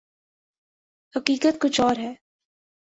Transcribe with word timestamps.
حقیقت 1.15 1.61
کچھ 1.61 1.81
اور 1.81 1.95
ہے۔ 1.95 2.13